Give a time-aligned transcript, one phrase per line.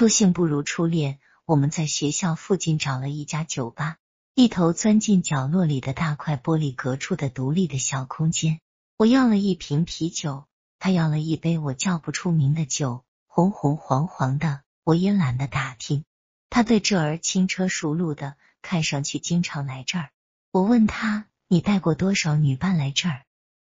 [0.00, 1.18] 初性不如初恋。
[1.44, 3.98] 我们在学校附近找了一家酒吧，
[4.34, 8.60] 一头钻进角落里的大块玻璃隔出的独立的小空间。
[8.96, 10.46] 我要了一瓶啤酒，
[10.78, 14.62] 他要了一杯我叫不出名的酒，红红黄黄的。
[14.84, 16.06] 我也懒得打听。
[16.48, 20.08] 他对这儿轻车熟路的，看上去经常来这儿。
[20.50, 23.26] 我问他：“你带过多少女伴来这儿？”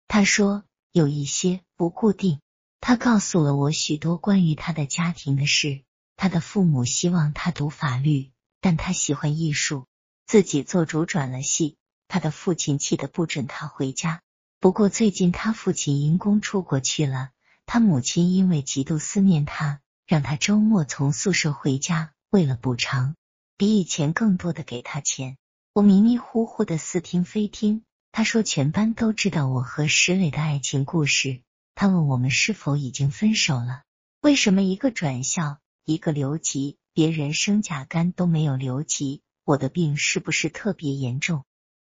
[0.09, 2.41] 他说：“有一些不固定。”
[2.80, 5.82] 他告诉了我许多关于他的家庭的事。
[6.17, 9.86] 他的父母希望他读法律，但他喜欢艺术，
[10.27, 11.77] 自己做主转了系。
[12.09, 14.21] 他的父亲气得不准他回家。
[14.61, 17.31] 不过最近他父亲因公出国去了，
[17.67, 23.17] 他母亲因为极度思念他，让他周末从宿舍回家，为了补偿，
[23.57, 25.36] 比以前更多的给他钱。
[25.72, 27.83] 我迷迷糊糊的似听非听。
[28.13, 31.43] 他说全班都知道我和石磊的爱情故事。
[31.75, 33.83] 他问我们是否已经分手了？
[34.20, 35.58] 为什么一个转校？
[35.84, 41.44] 一个留级，别人生甲肝都没有留级，我的病是不是特别严重？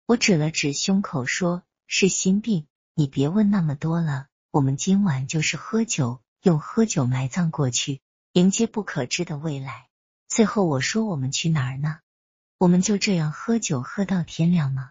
[0.08, 2.66] 我指了指胸口，说是心病。
[2.96, 9.88] 你别问那么多了，我们今晚就是喝酒，用喝酒埋葬过去，迎接不可知的未来。
[10.28, 12.00] 最后我说我们去哪儿呢？
[12.58, 14.90] 我们就这样喝酒喝到天亮吗？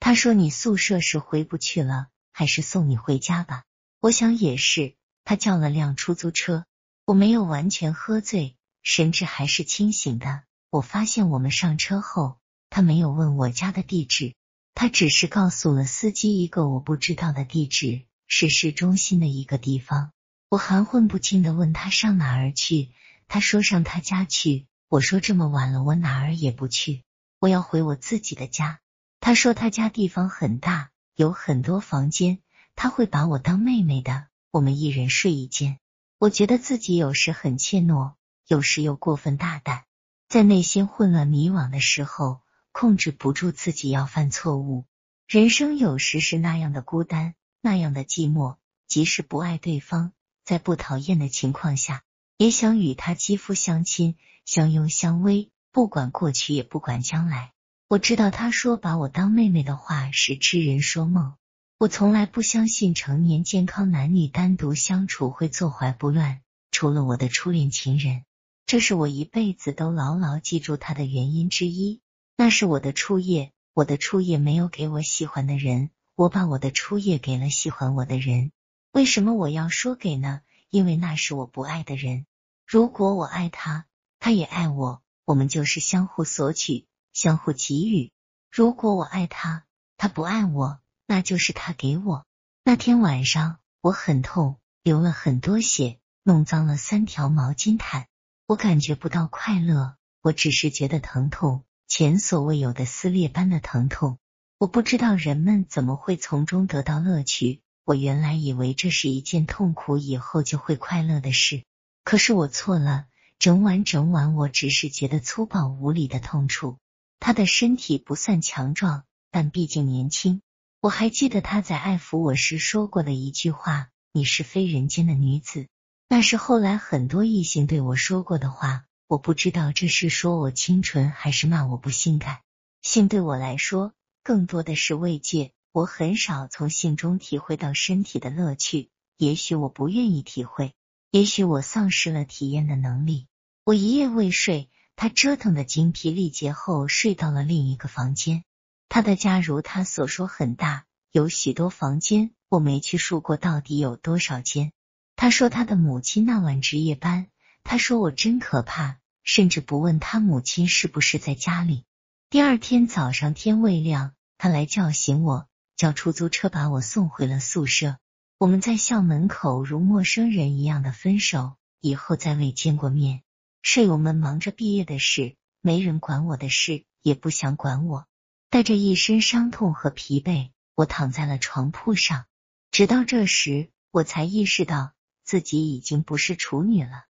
[0.00, 3.64] 他说你宿舍是回不去了，还是送你回家吧？
[4.00, 4.96] 我想也是。
[5.24, 6.66] 他叫了辆出租车。
[7.06, 10.44] 我没有完全喝醉，神志还是清醒的。
[10.70, 12.38] 我发现我们上车后，
[12.70, 14.34] 他没有问我家的地址，
[14.72, 20.12] 他只是告诉了司机一个我不知道的地址，是市中心的一个地方。
[20.48, 22.88] 我含混不清的问他上哪儿去，
[23.28, 24.66] 他说上他家去。
[24.88, 27.02] 我说这么晚了，我哪儿也不去，
[27.38, 28.80] 我要回我自己的家。
[29.20, 32.38] 他说他家地方很大，有很多房间，
[32.74, 35.78] 他会把我当妹妹的，我们一人睡一间。
[36.24, 38.14] 我觉得自己有时很怯懦，
[38.46, 39.84] 有时又过分大胆，
[40.26, 42.40] 在内心混乱迷惘的时候，
[42.72, 44.86] 控制不住自己要犯错误。
[45.28, 48.56] 人生有时是那样的孤单，那样的寂寞。
[48.86, 50.12] 即使不爱对方，
[50.46, 52.04] 在不讨厌的情况下，
[52.38, 57.52] 也想与他肌肤相亲，相拥相偎，不管过去，也不管将来。
[57.86, 61.34] 我知道他说把我当妹妹的话是痴人说梦。
[61.76, 66.40] 我从来不相信成年健康男女单独相处会坐怀不乱，
[66.70, 68.24] 除了我的初恋情人，
[68.64, 72.00] 这是我一辈子都牢牢记住他的原因之一。
[72.36, 78.52] 那是我的初夜，我的初夜没有给我喜欢的人，我把我的初夜给了喜欢我的人。
[78.92, 80.42] 为什么我要说给呢？
[80.70, 82.24] 因为那是我不爱的人。
[82.64, 83.86] 如果我爱他，
[84.20, 88.12] 他也爱我，我们就是相互索取，相互给予。
[88.50, 89.64] 如果我爱他，
[89.96, 90.78] 他不爱我。
[91.06, 92.24] 那就是他给我。
[92.64, 98.06] 那天晚上我很痛，流了很多血，弄脏了三条毛巾毯。
[98.46, 104.18] 我感觉不到快乐，我只是觉得疼痛，前所未有的撕裂般的疼痛。
[104.58, 107.60] 我不知道人们怎么会从中得到乐趣。
[107.84, 111.64] 我原来以为这是一件痛苦以后就会快乐的事，
[112.02, 113.06] 可是我错了。
[113.38, 116.78] 整晚整晚，我只是觉得粗暴无力的痛楚。
[117.20, 120.40] 他的身体不算强壮，但毕竟年轻。
[120.84, 125.66] 我还记得他在爱抚我时说过的一句话：“你是非人间的女子。”
[126.10, 128.84] 那是后来很多异性对我说过的话。
[129.06, 132.40] 我不知道这是说我清纯，还是骂我不性感。
[132.82, 135.52] 性对我来说，更多的是慰藉。
[135.72, 138.90] 我很少从性中体会到身体的乐趣。
[139.16, 140.74] 也许我不愿意体会，
[141.10, 143.26] 也许我丧失了体验的能力。
[143.64, 148.44] 我一夜未睡，他折腾的精疲力竭后，睡到了另一个房间。
[148.88, 154.72] 他的家如他所说很大，有许多房间，我没去数过到底有多少间。
[155.16, 157.26] 他说他的母亲那晚值夜班，
[157.62, 161.84] 他说我真可怕，甚至不问他母亲是不是在家里。
[162.30, 167.96] 第二天早上天未亮，他来叫醒我，叫出租车把我送回了宿舍。
[168.38, 173.22] 我们在校门口如陌生人一样的分手，以后再未见过面。
[173.62, 178.06] 舍友们忙着毕业的事，没人管我的事，也不想管我。
[178.54, 182.26] 带着一身伤痛和疲惫，我躺在了床铺上。
[182.70, 184.92] 直到这时，我才意识到
[185.24, 187.02] 自己已经不是处女了。